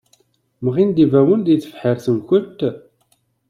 Mɣin-d 0.63 0.97
ibawen 1.05 1.41
deg 1.43 1.59
tebḥirt-nkent? 1.61 2.59